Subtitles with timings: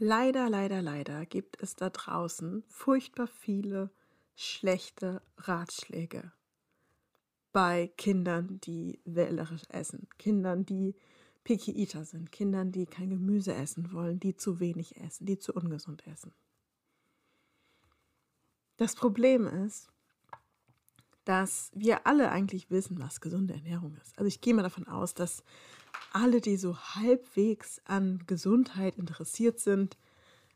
[0.00, 3.90] Leider, leider, leider gibt es da draußen furchtbar viele
[4.36, 6.32] schlechte Ratschläge
[7.52, 10.94] bei Kindern, die wählerisch essen, Kindern, die
[11.42, 15.52] Picky Eater sind, Kindern, die kein Gemüse essen wollen, die zu wenig essen, die zu
[15.52, 16.32] ungesund essen.
[18.76, 19.90] Das Problem ist,
[21.28, 24.18] dass wir alle eigentlich wissen, was gesunde Ernährung ist.
[24.18, 25.44] Also ich gehe mal davon aus, dass
[26.10, 29.98] alle, die so halbwegs an Gesundheit interessiert sind,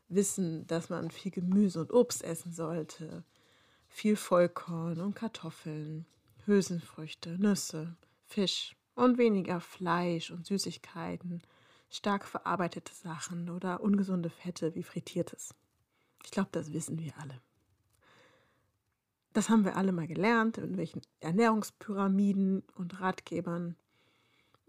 [0.09, 3.23] wissen, dass man viel Gemüse und Obst essen sollte,
[3.87, 6.07] viel Vollkorn und Kartoffeln,
[6.47, 11.43] Hülsenfrüchte, Nüsse, Fisch und weniger Fleisch und Süßigkeiten,
[11.91, 15.53] stark verarbeitete Sachen oder ungesunde Fette wie frittiertes.
[16.25, 17.39] Ich glaube, das wissen wir alle.
[19.33, 23.75] Das haben wir alle mal gelernt, in welchen Ernährungspyramiden und Ratgebern,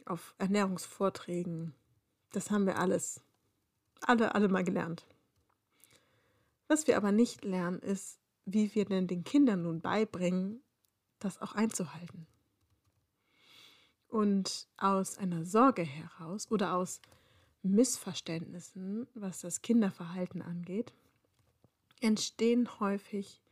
[0.06, 1.74] auf Ernährungsvorträgen.
[2.32, 3.20] Das haben wir alles,
[4.00, 5.06] alle, alle mal gelernt.
[6.68, 10.62] Was wir aber nicht lernen, ist, wie wir denn den Kindern nun beibringen,
[11.18, 12.26] das auch einzuhalten.
[14.08, 17.00] Und aus einer Sorge heraus oder aus
[17.62, 20.92] Missverständnissen, was das Kinderverhalten angeht,
[22.00, 23.43] entstehen häufig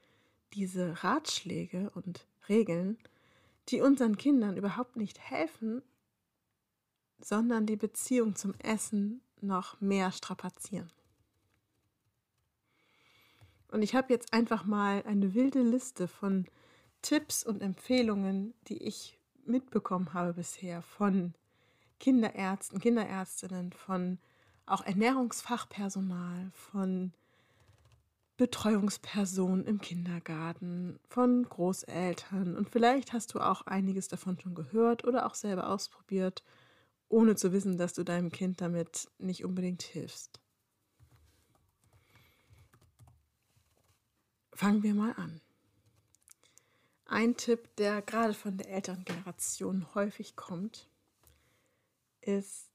[0.55, 2.99] diese Ratschläge und Regeln,
[3.69, 5.83] die unseren Kindern überhaupt nicht helfen,
[7.21, 10.91] sondern die Beziehung zum Essen noch mehr strapazieren.
[13.69, 16.47] Und ich habe jetzt einfach mal eine wilde Liste von
[17.01, 21.35] Tipps und Empfehlungen, die ich mitbekommen habe bisher von
[21.99, 24.19] Kinderärzten, Kinderärztinnen, von
[24.67, 27.13] auch Ernährungsfachpersonal, von
[28.43, 35.27] Betreuungspersonen im Kindergarten, von Großeltern und vielleicht hast du auch einiges davon schon gehört oder
[35.27, 36.43] auch selber ausprobiert,
[37.09, 40.41] ohne zu wissen, dass du deinem Kind damit nicht unbedingt hilfst.
[44.53, 45.41] Fangen wir mal an.
[47.05, 50.89] Ein Tipp, der gerade von der älteren Generation häufig kommt,
[52.21, 52.73] ist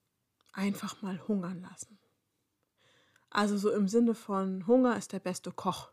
[0.54, 2.00] einfach mal hungern lassen.
[3.30, 5.92] Also so im Sinne von Hunger ist der beste Koch.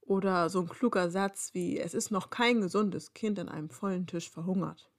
[0.00, 4.06] Oder so ein kluger Satz wie es ist noch kein gesundes Kind an einem vollen
[4.06, 4.90] Tisch verhungert.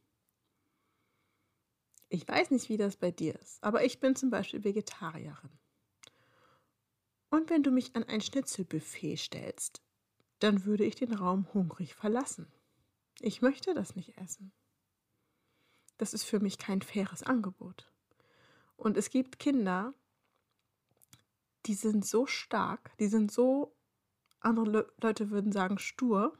[2.09, 5.51] Ich weiß nicht, wie das bei dir ist, aber ich bin zum Beispiel Vegetarierin.
[7.29, 9.81] Und wenn du mich an ein Schnitzelbuffet stellst,
[10.39, 12.47] dann würde ich den Raum hungrig verlassen.
[13.19, 14.53] Ich möchte das nicht essen.
[15.97, 17.91] Das ist für mich kein faires Angebot.
[18.77, 19.93] Und es gibt Kinder,
[21.67, 23.75] die sind so stark, die sind so,
[24.39, 26.37] andere Le Leute würden sagen, stur,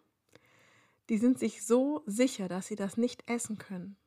[1.09, 3.97] die sind sich so sicher, dass sie das nicht essen können,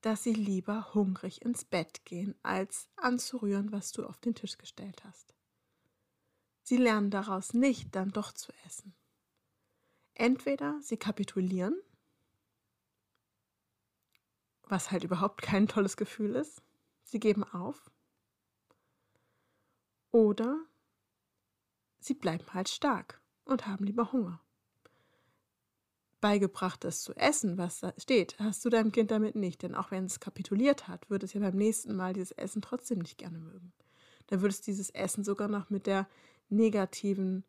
[0.00, 5.04] dass sie lieber hungrig ins Bett gehen, als anzurühren, was du auf den Tisch gestellt
[5.04, 5.34] hast.
[6.62, 8.94] Sie lernen daraus nicht, dann doch zu essen.
[10.14, 11.76] Entweder sie kapitulieren,
[14.64, 16.62] was halt überhaupt kein tolles Gefühl ist,
[17.04, 17.90] sie geben auf,
[20.14, 20.64] oder
[21.98, 24.40] sie bleiben halt stark und haben lieber Hunger.
[26.20, 30.04] Beigebrachtes zu essen, was da steht, hast du deinem Kind damit nicht, denn auch wenn
[30.04, 33.72] es kapituliert hat, wird es ja beim nächsten Mal dieses Essen trotzdem nicht gerne mögen.
[34.28, 36.08] Dann würde es dieses Essen sogar noch mit der
[36.48, 37.44] negativen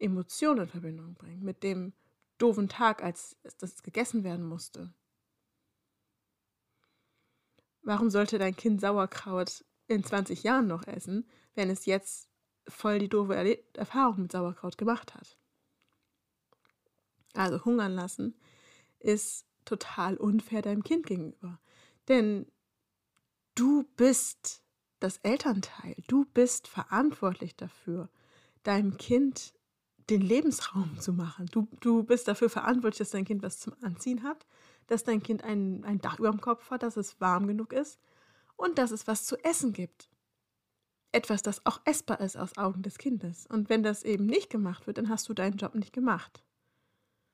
[0.00, 1.92] Emotion in Verbindung bringen, mit dem
[2.36, 4.92] doofen Tag, als das gegessen werden musste.
[7.82, 9.64] Warum sollte dein Kind Sauerkraut
[9.94, 12.28] in 20 Jahren noch essen, wenn es jetzt
[12.68, 15.36] voll die doofe Erle Erfahrung mit Sauerkraut gemacht hat?
[17.34, 18.36] Also hungern lassen
[18.98, 21.58] ist total unfair deinem Kind gegenüber.
[22.08, 22.46] Denn
[23.54, 24.62] du bist
[25.00, 28.08] das Elternteil, du bist verantwortlich dafür,
[28.62, 29.54] deinem Kind
[30.10, 31.46] den Lebensraum zu machen.
[31.46, 34.46] Du, du bist dafür verantwortlich, dass dein Kind was zum Anziehen hat,
[34.88, 37.98] dass dein Kind ein, ein Dach über dem Kopf hat, dass es warm genug ist
[38.62, 40.08] und dass es was zu essen gibt.
[41.10, 43.44] Etwas, das auch essbar ist aus Augen des Kindes.
[43.46, 46.44] Und wenn das eben nicht gemacht wird, dann hast du deinen Job nicht gemacht.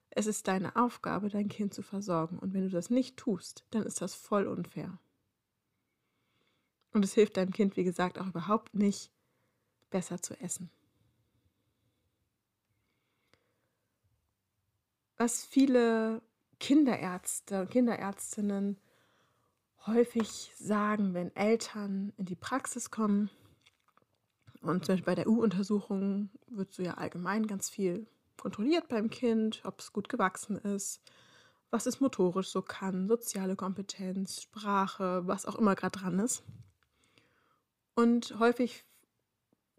[0.09, 2.39] Es ist deine Aufgabe, dein Kind zu versorgen.
[2.39, 4.99] Und wenn du das nicht tust, dann ist das voll unfair.
[6.93, 9.13] Und es hilft deinem Kind, wie gesagt, auch überhaupt nicht,
[9.91, 10.71] besser zu essen.
[15.19, 16.23] Was viele
[16.59, 18.79] Kinderärzte und Kinderärztinnen
[19.87, 23.31] häufig sagen, wenn Eltern in die Praxis kommen.
[24.61, 29.63] Und zum Beispiel bei der U-Untersuchung wird so ja allgemein ganz viel kontrolliert beim Kind,
[29.65, 31.01] ob es gut gewachsen ist,
[31.71, 36.43] was es motorisch so kann, soziale Kompetenz, Sprache, was auch immer gerade dran ist.
[37.95, 38.85] Und häufig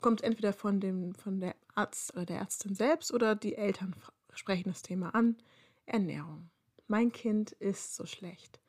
[0.02, 3.96] kommt es entweder von, dem, von der Arzt oder der Ärztin selbst oder die Eltern
[4.34, 5.38] sprechen das Thema an.
[5.86, 6.50] Ernährung.
[6.88, 8.60] Mein Kind ist so schlecht.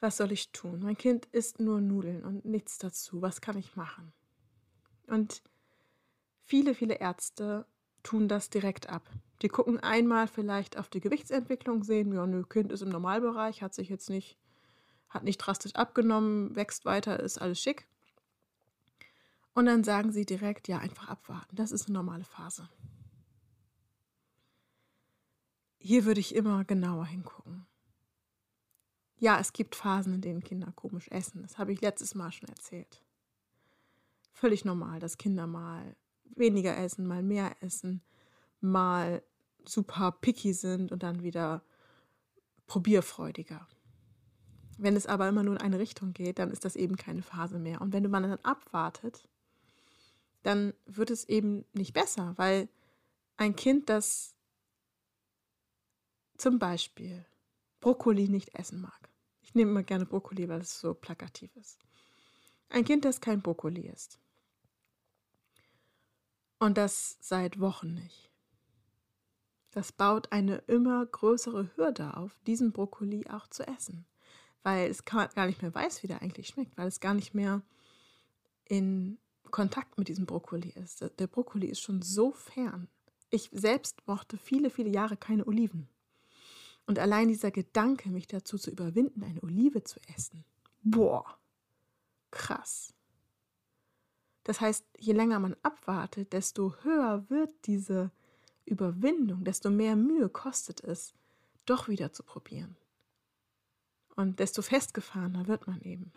[0.00, 0.80] Was soll ich tun?
[0.80, 3.20] Mein Kind isst nur Nudeln und nichts dazu.
[3.20, 4.12] Was kann ich machen?
[5.06, 5.42] Und
[6.42, 7.66] viele, viele Ärzte
[8.02, 9.10] tun das direkt ab.
[9.42, 13.74] Die gucken einmal vielleicht auf die Gewichtsentwicklung, sehen, ja, nö, Kind ist im Normalbereich, hat
[13.74, 14.38] sich jetzt nicht,
[15.08, 17.86] hat nicht drastisch abgenommen, wächst weiter, ist alles schick.
[19.54, 21.56] Und dann sagen sie direkt, ja, einfach abwarten.
[21.56, 22.68] Das ist eine normale Phase.
[25.78, 27.66] Hier würde ich immer genauer hingucken.
[29.20, 31.42] Ja, es gibt Phasen, in denen Kinder komisch essen.
[31.42, 33.02] Das habe ich letztes Mal schon erzählt.
[34.32, 35.94] Völlig normal, dass Kinder mal
[36.24, 38.02] weniger essen, mal mehr essen,
[38.60, 39.22] mal
[39.66, 41.62] super picky sind und dann wieder
[42.66, 43.68] probierfreudiger.
[44.78, 47.58] Wenn es aber immer nur in eine Richtung geht, dann ist das eben keine Phase
[47.58, 47.82] mehr.
[47.82, 49.28] Und wenn man dann abwartet,
[50.44, 52.70] dann wird es eben nicht besser, weil
[53.36, 54.34] ein Kind, das
[56.38, 57.26] zum Beispiel
[57.80, 59.09] Brokkoli nicht essen mag.
[59.50, 61.76] Ich nehme immer gerne Brokkoli, weil es so plakativ ist.
[62.68, 64.20] Ein Kind, das kein Brokkoli isst.
[66.60, 68.30] Und das seit Wochen nicht.
[69.72, 74.06] Das baut eine immer größere Hürde auf, diesen Brokkoli auch zu essen.
[74.62, 77.62] Weil es gar nicht mehr weiß, wie der eigentlich schmeckt, weil es gar nicht mehr
[78.66, 79.18] in
[79.50, 81.04] Kontakt mit diesem Brokkoli ist.
[81.18, 82.86] Der Brokkoli ist schon so fern.
[83.30, 85.88] Ich selbst mochte viele, viele Jahre keine Oliven.
[86.90, 90.44] Und allein dieser Gedanke, mich dazu zu überwinden, eine Olive zu essen,
[90.82, 91.38] boah,
[92.32, 92.92] krass.
[94.42, 98.10] Das heißt, je länger man abwartet, desto höher wird diese
[98.64, 101.14] Überwindung, desto mehr Mühe kostet es,
[101.64, 102.76] doch wieder zu probieren.
[104.16, 106.12] Und desto festgefahrener wird man eben.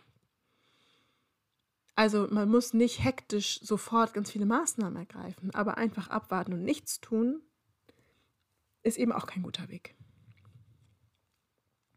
[1.94, 7.00] Also man muss nicht hektisch sofort ganz viele Maßnahmen ergreifen, aber einfach abwarten und nichts
[7.00, 7.42] tun,
[8.82, 9.94] ist eben auch kein guter Weg.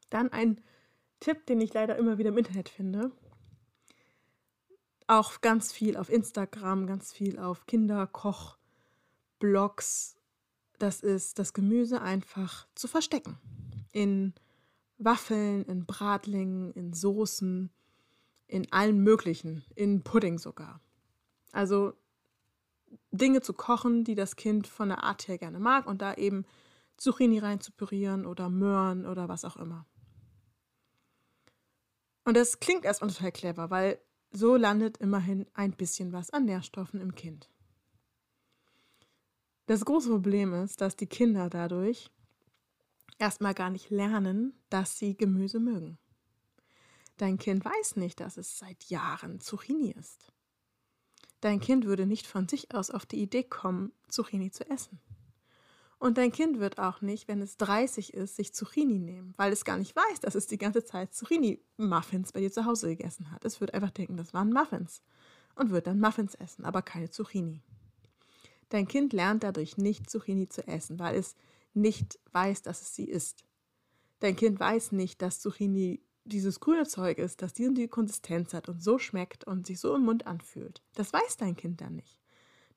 [0.09, 0.62] Dann ein
[1.19, 3.12] Tipp, den ich leider immer wieder im Internet finde.
[5.07, 10.15] Auch ganz viel auf Instagram, ganz viel auf Kinderkoch-Blogs.
[10.80, 13.39] Das ist das Gemüse einfach zu verstecken.
[13.92, 14.33] In
[14.98, 17.71] Waffeln, in Bratlingen, in Soßen,
[18.48, 20.81] in allen möglichen, in Pudding sogar.
[21.51, 21.94] Also
[23.12, 26.45] Dinge zu kochen, die das Kind von der Art her gerne mag und da eben
[26.98, 29.86] Zucchini rein zu pürieren oder Möhren oder was auch immer.
[32.27, 34.01] Und das klingt erstmal total clever, weil
[34.31, 37.50] so landet immerhin ein bisschen was an Nährstoffen im Kind.
[39.65, 42.12] Das große Problem ist, dass die Kinder dadurch
[43.18, 45.97] erstmal gar nicht lernen, dass sie Gemüse mögen.
[47.15, 50.33] Dein Kind weiß nicht, dass es seit Jahren Zucchini ist.
[51.39, 55.00] Dein Kind würde nicht von sich aus auf die Idee kommen, Zucchini zu essen.
[55.99, 59.65] Und dein Kind wird auch nicht, wenn es 30 ist, sich Zucchini nehmen, weil es
[59.65, 63.44] gar nicht weiß, dass es die ganze Zeit Zucchini-Muffins bei dir zu Hause gegessen hat.
[63.45, 65.01] Es wird einfach denken, das waren Muffins
[65.55, 67.63] und wird dann Muffins essen, aber keine Zucchini.
[68.69, 71.35] Dein Kind lernt dadurch nicht Zucchini zu essen, weil es
[71.73, 73.45] nicht weiß, dass es sie isst.
[74.19, 78.53] Dein Kind weiß nicht, dass Zucchini dieses grüne Zeug ist, das die und die Konsistenz
[78.53, 80.83] hat und so schmeckt und sich so im Mund anfühlt.
[80.94, 82.19] Das weiß dein Kind dann nicht.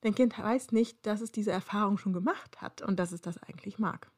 [0.01, 3.37] Dein Kind weiß nicht, dass es diese Erfahrung schon gemacht hat und dass es das
[3.37, 4.11] eigentlich mag.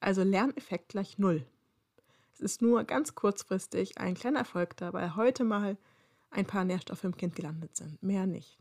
[0.00, 1.46] Also Lerneffekt gleich null.
[2.32, 5.76] Es ist nur ganz kurzfristig ein kleiner Erfolg da, weil heute mal
[6.30, 8.02] ein paar Nährstoffe im Kind gelandet sind.
[8.02, 8.58] Mehr nicht.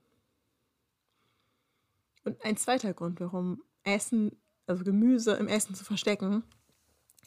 [2.24, 6.43] Und ein zweiter Grund, warum Essen, also Gemüse im Essen zu verstecken,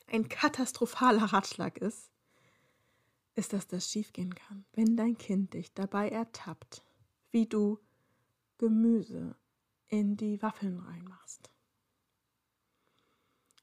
[0.07, 2.11] ein katastrophaler Ratschlag ist,
[3.35, 6.85] ist, dass das schiefgehen kann, wenn dein Kind dich dabei ertappt,
[7.33, 7.81] wie du
[8.59, 9.37] Gemüse
[9.89, 11.51] in die Waffeln reinmachst.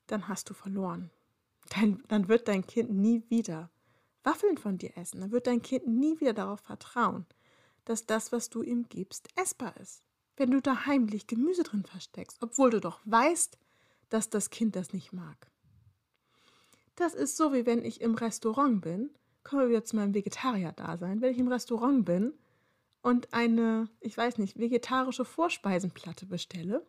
[0.08, 1.10] Dann hast du verloren.
[1.70, 3.70] Dein, dann wird dein Kind nie wieder
[4.24, 5.22] Waffeln von dir essen.
[5.22, 7.26] Dann wird dein Kind nie wieder darauf vertrauen,
[7.86, 10.04] dass das, was du ihm gibst, essbar ist.
[10.36, 13.58] Wenn du da heimlich Gemüse drin versteckst, obwohl du doch weißt,
[14.10, 15.50] dass das Kind das nicht mag.
[16.96, 19.12] Das ist so, wie wenn ich im Restaurant bin
[19.44, 21.22] kommen wir wieder zu meinem Vegetarier-Dasein.
[21.22, 22.34] Wenn ich im Restaurant bin
[23.02, 26.86] und eine, ich weiß nicht, vegetarische Vorspeisenplatte bestelle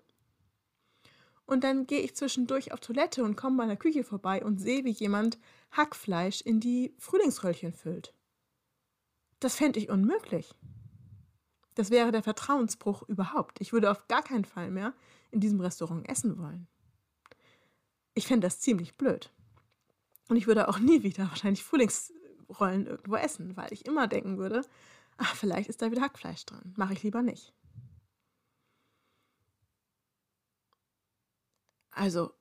[1.47, 4.85] und dann gehe ich zwischendurch auf Toilette und komme bei der Küche vorbei und sehe,
[4.85, 5.39] wie jemand
[5.73, 8.15] Hackfleisch in die Frühlingsröllchen füllt.
[9.41, 10.55] Das fände ich unmöglich.
[11.75, 13.61] Das wäre der Vertrauensbruch überhaupt.
[13.61, 14.95] Ich würde auf gar keinen Fall mehr
[15.31, 16.69] in diesem Restaurant essen wollen.
[18.15, 19.31] Ich fände das ziemlich blöd.
[20.29, 22.13] Und ich würde auch nie wieder wahrscheinlich Frühlings
[22.61, 24.63] Rollen irgendwo essen, weil ich immer denken würde,
[25.25, 26.75] Ach, vielleicht ist da wieder Hackfleisch dran.
[26.77, 27.55] Mache ich lieber nicht.
[31.93, 32.35] Also,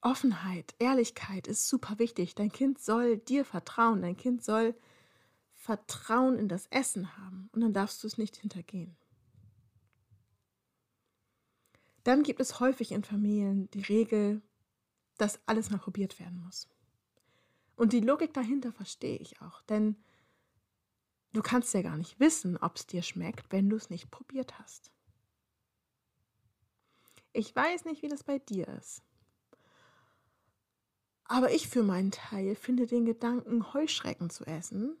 [0.00, 2.34] Offenheit, Ehrlichkeit ist super wichtig.
[2.34, 4.00] Dein Kind soll dir vertrauen.
[4.00, 4.74] Dein Kind soll
[5.52, 7.50] Vertrauen in das Essen haben.
[7.52, 8.96] Und dann darfst du es nicht hintergehen.
[12.04, 14.40] Dann gibt es häufig in Familien die Regel,
[15.18, 16.70] dass alles mal probiert werden muss.
[17.76, 19.60] Und die Logik dahinter verstehe ich auch.
[19.62, 20.02] Denn
[21.32, 24.58] du kannst ja gar nicht wissen, ob es dir schmeckt, wenn du es nicht probiert
[24.58, 24.90] hast.
[27.32, 29.02] Ich weiß nicht, wie das bei dir ist.
[31.24, 34.98] Aber ich für meinen Teil finde den Gedanken, Heuschrecken zu essen,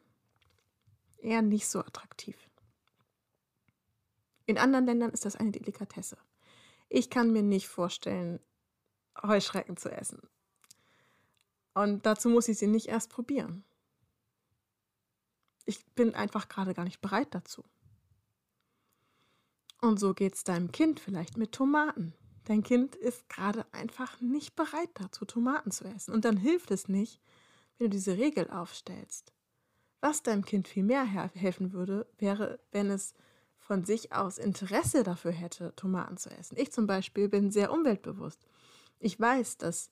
[1.18, 2.48] eher nicht so attraktiv.
[4.46, 6.16] In anderen Ländern ist das eine Delikatesse.
[6.88, 8.40] Ich kann mir nicht vorstellen,
[9.22, 10.20] Heuschrecken zu essen.
[11.74, 13.64] Und dazu muss ich sie nicht erst probieren.
[15.64, 17.64] Ich bin einfach gerade gar nicht bereit dazu.
[19.80, 22.14] Und so geht es deinem Kind vielleicht mit Tomaten.
[22.44, 26.12] Dein Kind ist gerade einfach nicht bereit dazu, Tomaten zu essen.
[26.12, 27.20] Und dann hilft es nicht,
[27.78, 29.32] wenn du diese Regel aufstellst.
[30.00, 33.14] Was deinem Kind viel mehr helfen würde, wäre, wenn es
[33.58, 36.56] von sich aus Interesse dafür hätte, Tomaten zu essen.
[36.58, 38.44] Ich zum Beispiel bin sehr umweltbewusst.
[38.98, 39.90] Ich weiß, dass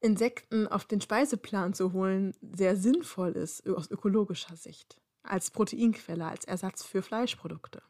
[0.00, 6.44] Insekten auf den Speiseplan zu holen sehr sinnvoll ist aus ökologischer Sicht, als Proteinquelle, als
[6.44, 7.82] Ersatz für Fleischprodukte.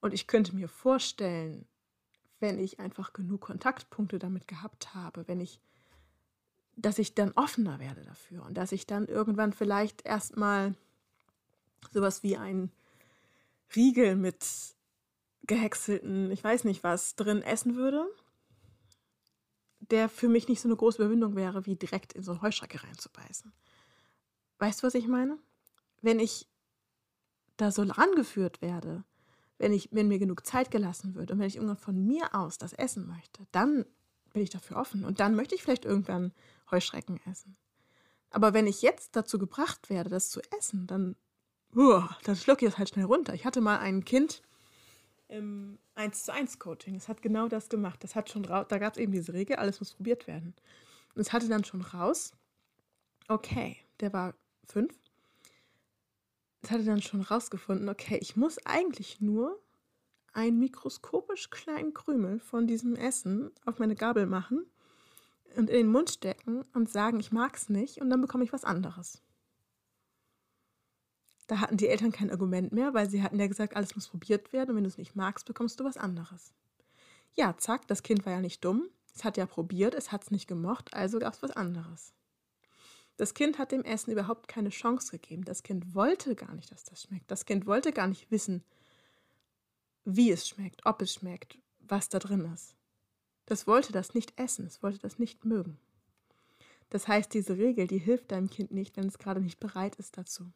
[0.00, 1.66] Und ich könnte mir vorstellen,
[2.40, 5.60] wenn ich einfach genug Kontaktpunkte damit gehabt habe, wenn ich,
[6.76, 10.74] dass ich dann offener werde dafür und dass ich dann irgendwann vielleicht erstmal
[11.92, 12.70] sowas wie ein
[13.74, 14.44] Riegel mit
[15.42, 18.06] gehäckselten, ich weiß nicht was, drin essen würde,
[19.90, 22.82] der für mich nicht so eine große Überwindung wäre, wie direkt in so eine Heuschrecke
[22.82, 23.52] reinzubeißen.
[24.58, 25.38] Weißt du, was ich meine?
[26.02, 26.48] Wenn ich
[27.56, 29.04] da so rangeführt werde,
[29.58, 32.58] wenn, ich, wenn mir genug Zeit gelassen wird und wenn ich irgendwann von mir aus
[32.58, 33.84] das essen möchte, dann
[34.32, 36.32] bin ich dafür offen und dann möchte ich vielleicht irgendwann
[36.70, 37.56] Heuschrecken essen.
[38.30, 41.16] Aber wenn ich jetzt dazu gebracht werde, das zu essen, dann,
[41.74, 43.34] uh, dann schlucke ich das halt schnell runter.
[43.34, 44.42] Ich hatte mal ein Kind
[45.30, 48.02] im 1 zu 1 Coaching, das hat genau das gemacht.
[48.02, 50.54] Das hat schon raus, da gab es eben diese Regel, alles muss probiert werden.
[51.14, 52.32] Und es hatte dann schon raus,
[53.28, 54.34] okay, der war
[54.64, 54.94] fünf
[56.62, 59.60] es hatte dann schon rausgefunden, okay, ich muss eigentlich nur
[60.32, 64.66] einen mikroskopisch kleinen Krümel von diesem Essen auf meine Gabel machen
[65.56, 68.52] und in den Mund stecken und sagen, ich mag es nicht und dann bekomme ich
[68.52, 69.22] was anderes.
[71.50, 74.52] Da hatten die Eltern kein Argument mehr, weil sie hatten ja gesagt, alles muss probiert
[74.52, 76.54] werden und wenn du es nicht magst, bekommst du was anderes.
[77.34, 78.88] Ja, zack, das Kind war ja nicht dumm.
[79.12, 82.12] Es hat ja probiert, es hat es nicht gemocht, also gab es was anderes.
[83.16, 85.44] Das Kind hat dem Essen überhaupt keine Chance gegeben.
[85.44, 87.28] Das Kind wollte gar nicht, dass das schmeckt.
[87.28, 88.62] Das Kind wollte gar nicht wissen,
[90.04, 92.76] wie es schmeckt, ob es schmeckt, was da drin ist.
[93.46, 95.80] Das wollte das nicht essen, es wollte das nicht mögen.
[96.90, 100.16] Das heißt, diese Regel, die hilft deinem Kind nicht, wenn es gerade nicht bereit ist
[100.16, 100.52] dazu.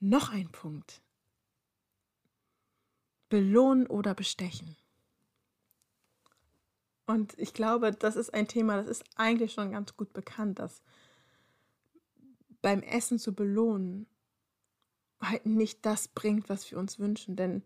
[0.00, 1.02] Noch ein Punkt.
[3.28, 4.76] Belohnen oder bestechen.
[7.06, 10.82] Und ich glaube, das ist ein Thema, das ist eigentlich schon ganz gut bekannt, dass
[12.60, 14.06] beim Essen zu belohnen
[15.20, 17.34] halt nicht das bringt, was wir uns wünschen.
[17.34, 17.62] Denn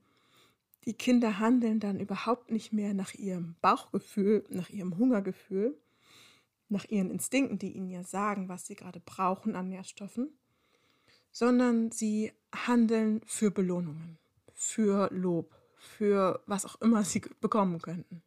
[0.84, 5.78] die Kinder handeln dann überhaupt nicht mehr nach ihrem Bauchgefühl, nach ihrem Hungergefühl,
[6.68, 10.32] nach ihren Instinkten, die ihnen ja sagen, was sie gerade brauchen an Nährstoffen,
[11.32, 14.18] sondern sie handeln für Belohnungen,
[14.54, 18.22] für Lob, für was auch immer sie bekommen könnten.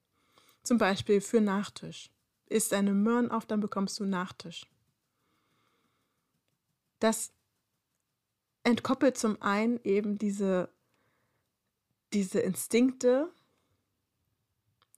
[0.64, 2.10] Zum Beispiel für Nachtisch.
[2.48, 4.68] Isst eine Möhren auf, dann bekommst du Nachtisch.
[7.00, 7.32] Das
[8.64, 10.70] entkoppelt zum einen eben diese,
[12.14, 13.32] diese Instinkte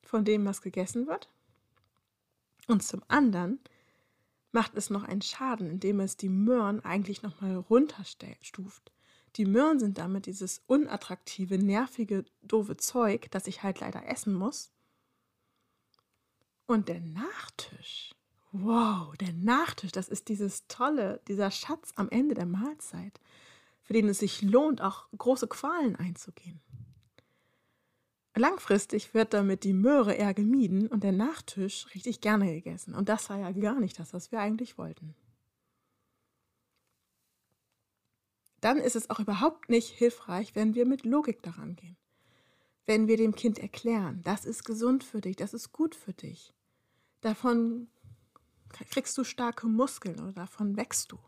[0.04, 1.30] von dem, was gegessen wird.
[2.68, 3.60] Und zum anderen
[4.51, 8.92] macht es noch einen Schaden, indem es die Möhren eigentlich nochmal runterstuft.
[9.36, 14.72] Die Möhren sind damit dieses unattraktive, nervige, doofe Zeug, das ich halt leider essen muss.
[16.66, 18.16] Und der Nachtisch.
[18.51, 23.20] Wow, der Nachtisch, das ist dieses tolle, dieser Schatz am Ende der Mahlzeit,
[23.84, 26.62] für den es sich lohnt, auch große Qualen einzugehen.
[28.38, 32.94] Langfristig wird damit die Möhre eher gemieden und der Nachtisch richtig gerne gegessen.
[32.94, 35.15] Und das war ja gar nicht das, was wir eigentlich wollten.
[38.62, 41.98] Dann ist es auch überhaupt nicht hilfreich, wenn wir mit Logik daran gehen.
[42.86, 46.53] Wenn wir dem Kind erklären, das ist gesund für dich, das ist gut für dich.
[47.22, 47.88] Davon
[48.70, 51.20] kriegst du starke Muskeln oder davon wächst du.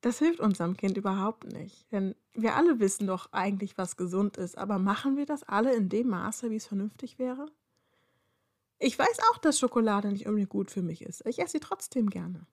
[0.00, 1.90] Das hilft unserem Kind überhaupt nicht.
[1.92, 4.56] Denn wir alle wissen doch eigentlich, was gesund ist.
[4.56, 7.46] Aber machen wir das alle in dem Maße, wie es vernünftig wäre?
[8.78, 11.26] Ich weiß auch, dass Schokolade nicht unbedingt gut für mich ist.
[11.26, 12.46] Ich esse sie trotzdem gerne.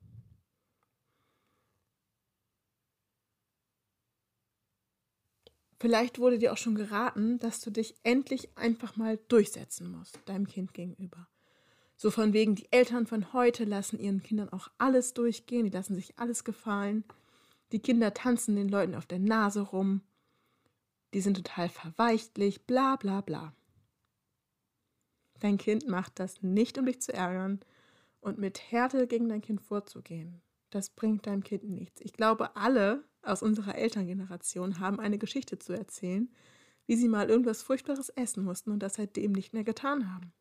[5.80, 10.48] Vielleicht wurde dir auch schon geraten, dass du dich endlich einfach mal durchsetzen musst, deinem
[10.48, 11.28] Kind gegenüber.
[11.96, 15.96] So von wegen, die Eltern von heute lassen ihren Kindern auch alles durchgehen, die lassen
[15.96, 17.04] sich alles gefallen.
[17.72, 20.02] Die Kinder tanzen den Leuten auf der Nase rum.
[21.14, 23.54] Die sind total verweichtlich, bla bla bla.
[25.40, 27.60] Dein Kind macht das nicht, um dich zu ärgern
[28.22, 30.42] und mit Härte gegen dein Kind vorzugehen.
[30.70, 32.02] Das bringt deinem Kind nichts.
[32.02, 36.30] Ich glaube, alle aus unserer Elterngeneration haben eine Geschichte zu erzählen,
[36.88, 40.34] wie sie mal irgendwas Furchtbares essen mussten und das seitdem nicht mehr getan haben.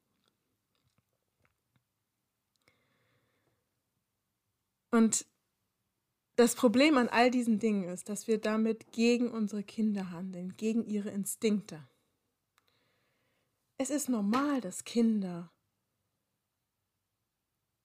[4.90, 5.26] Und
[6.36, 10.84] das Problem an all diesen Dingen ist, dass wir damit gegen unsere Kinder handeln, gegen
[10.84, 11.86] ihre Instinkte.
[13.78, 15.50] Es ist normal, dass Kinder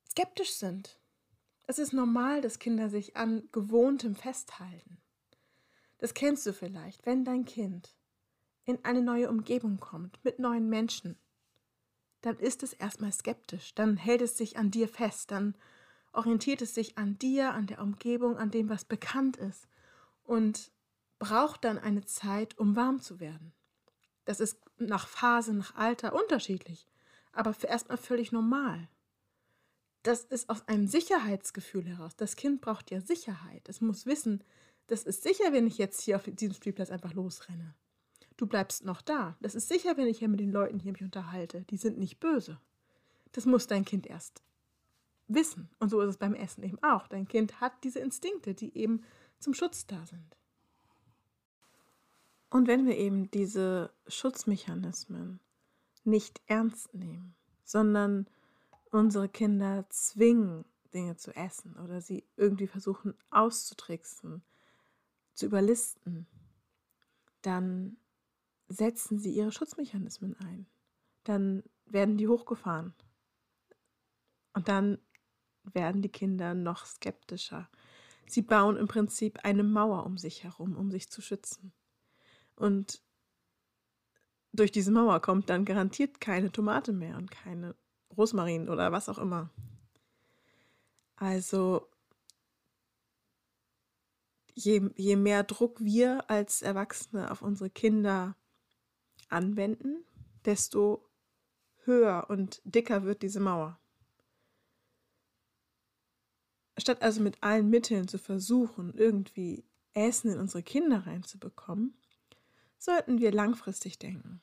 [0.08, 1.00] skeptisch sind.
[1.66, 4.98] Es ist normal, dass Kinder sich an Gewohntem festhalten.
[5.98, 7.94] Das kennst du vielleicht, wenn dein Kind
[8.64, 11.16] in eine neue Umgebung kommt, mit neuen Menschen.
[12.20, 15.56] Dann ist es erstmal skeptisch, dann hält es sich an dir fest, dann
[16.12, 19.66] orientiert es sich an dir, an der Umgebung, an dem, was bekannt ist
[20.24, 20.70] und
[21.18, 23.52] braucht dann eine Zeit, um warm zu werden.
[24.24, 26.86] Das ist nach Phase, nach Alter unterschiedlich,
[27.32, 28.88] aber für erstmal völlig normal.
[30.02, 32.16] Das ist aus einem Sicherheitsgefühl heraus.
[32.16, 33.68] Das Kind braucht ja Sicherheit.
[33.68, 34.42] Es muss wissen,
[34.88, 37.74] das ist sicher, wenn ich jetzt hier auf diesem Spielplatz einfach losrenne.
[38.36, 39.36] Du bleibst noch da.
[39.40, 41.62] Das ist sicher, wenn ich hier mit den Leuten hier mich unterhalte.
[41.70, 42.60] Die sind nicht böse.
[43.30, 44.42] Das muss dein Kind erst
[45.28, 45.70] wissen.
[45.78, 47.08] Und so ist es beim Essen eben auch.
[47.08, 49.02] Dein Kind hat diese Instinkte, die eben
[49.38, 50.36] zum Schutz da sind.
[52.50, 55.40] Und wenn wir eben diese Schutzmechanismen
[56.04, 58.26] nicht ernst nehmen, sondern
[58.90, 64.42] unsere Kinder zwingen, Dinge zu essen oder sie irgendwie versuchen auszutricksen,
[65.32, 66.26] zu überlisten,
[67.40, 67.96] dann
[68.68, 70.66] setzen sie ihre Schutzmechanismen ein.
[71.24, 72.94] Dann werden die hochgefahren.
[74.52, 74.98] Und dann
[75.64, 77.68] werden die Kinder noch skeptischer.
[78.26, 81.72] Sie bauen im Prinzip eine Mauer um sich herum, um sich zu schützen.
[82.56, 83.02] Und
[84.52, 87.74] durch diese Mauer kommt dann garantiert keine Tomate mehr und keine
[88.16, 89.50] Rosmarin oder was auch immer.
[91.16, 91.88] Also
[94.54, 98.36] je, je mehr Druck wir als Erwachsene auf unsere Kinder
[99.28, 100.04] anwenden,
[100.44, 101.08] desto
[101.84, 103.78] höher und dicker wird diese Mauer.
[106.82, 109.64] Statt also mit allen Mitteln zu versuchen, irgendwie
[109.94, 111.96] Essen in unsere Kinder reinzubekommen,
[112.76, 114.40] sollten wir langfristig denken.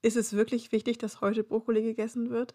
[0.00, 2.54] Ist es wirklich wichtig, dass heute Brokkoli gegessen wird?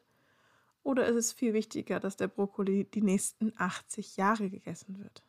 [0.81, 5.23] Oder ist es viel wichtiger, dass der Brokkoli die nächsten 80 Jahre gegessen wird?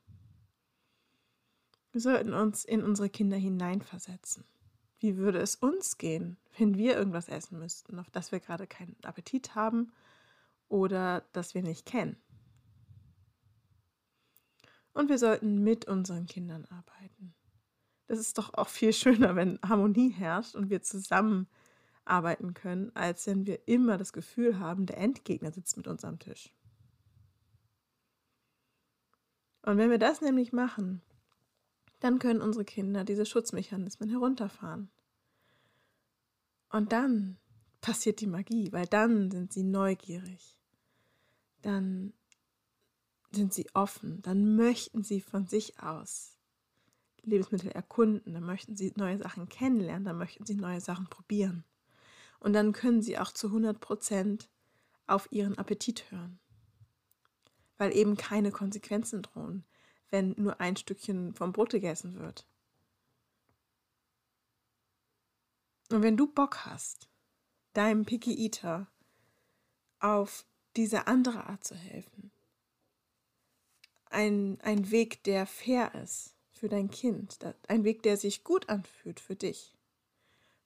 [1.92, 4.44] Wir sollten uns in unsere Kinder hineinversetzen.
[4.98, 8.96] Wie würde es uns gehen, wenn wir irgendwas essen müssten, auf das wir gerade keinen
[9.02, 9.92] Appetit haben
[10.68, 12.16] oder das wir nicht kennen?
[14.96, 17.34] Und wir sollten mit unseren Kindern arbeiten.
[18.06, 21.48] Das ist doch auch viel schöner, wenn Harmonie herrscht und wir zusammen
[22.06, 26.18] arbeiten können, als wenn wir immer das Gefühl haben, der Endgegner sitzt mit uns am
[26.18, 26.50] Tisch.
[29.60, 31.02] Und wenn wir das nämlich machen,
[32.00, 34.90] dann können unsere Kinder diese Schutzmechanismen herunterfahren.
[36.70, 37.36] Und dann
[37.82, 40.58] passiert die Magie, weil dann sind sie neugierig.
[41.60, 42.14] Dann
[43.36, 46.36] sind sie offen, dann möchten sie von sich aus
[47.22, 51.64] Lebensmittel erkunden, dann möchten sie neue Sachen kennenlernen, dann möchten sie neue Sachen probieren.
[52.40, 54.48] Und dann können sie auch zu 100 Prozent
[55.06, 56.38] auf ihren Appetit hören,
[57.78, 59.64] weil eben keine Konsequenzen drohen,
[60.10, 62.46] wenn nur ein Stückchen vom Brot gegessen wird.
[65.90, 67.08] Und wenn du Bock hast,
[67.72, 68.88] deinem Picky Eater
[70.00, 70.44] auf
[70.76, 72.30] diese andere Art zu helfen,
[74.10, 77.38] ein, ein Weg, der fair ist für dein Kind,
[77.68, 79.74] ein Weg, der sich gut anfühlt für dich,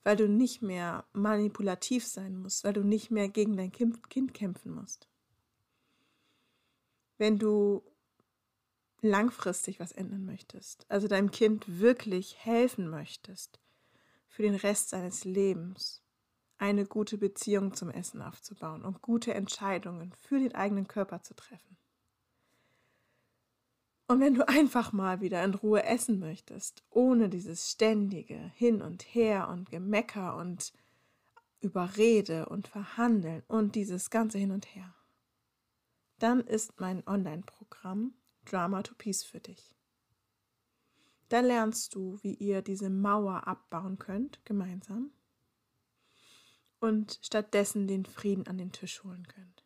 [0.05, 4.75] weil du nicht mehr manipulativ sein musst, weil du nicht mehr gegen dein Kind kämpfen
[4.75, 5.09] musst.
[7.19, 7.83] Wenn du
[9.03, 13.61] langfristig was ändern möchtest, also deinem Kind wirklich helfen möchtest,
[14.29, 16.03] für den Rest seines Lebens
[16.59, 21.77] eine gute Beziehung zum Essen aufzubauen und gute Entscheidungen für den eigenen Körper zu treffen,
[24.11, 29.05] Und wenn du einfach mal wieder in Ruhe essen möchtest, ohne dieses ständige Hin und
[29.05, 30.73] Her und Gemecker und
[31.61, 34.93] Überrede und Verhandeln und dieses ganze Hin und Her,
[36.19, 38.13] dann ist mein Online-Programm
[38.47, 39.77] Drama to Peace für dich.
[41.29, 45.13] Da lernst du, wie ihr diese Mauer abbauen könnt, gemeinsam,
[46.81, 49.60] und stattdessen den Frieden an den Tisch holen könnt.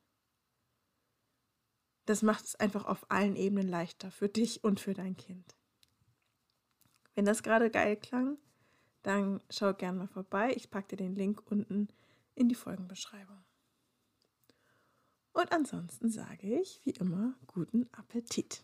[2.07, 5.57] Das macht es einfach auf allen Ebenen leichter für dich und für dein Kind.
[7.15, 8.39] Wenn das gerade geil klang,
[9.03, 10.53] dann schau gerne mal vorbei.
[10.57, 11.89] Ich packe dir den Link unten
[12.35, 13.45] in die Folgenbeschreibung.
[15.33, 18.63] Und ansonsten sage ich wie immer guten Appetit.